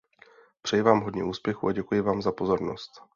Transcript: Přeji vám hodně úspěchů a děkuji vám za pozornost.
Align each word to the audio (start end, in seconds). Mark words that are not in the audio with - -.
Přeji 0.61 0.81
vám 0.81 1.01
hodně 1.03 1.23
úspěchů 1.23 1.67
a 1.67 1.71
děkuji 1.71 2.01
vám 2.01 2.21
za 2.21 2.31
pozornost. 2.31 3.03